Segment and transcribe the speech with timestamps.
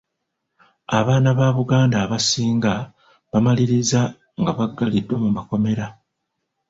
[0.97, 2.73] Abaana ba Buganda abasinga
[3.31, 4.01] bamaliriza
[4.39, 5.85] nga baggaliddwa mu makomero